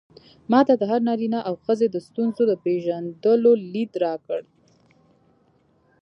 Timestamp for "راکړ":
4.03-4.41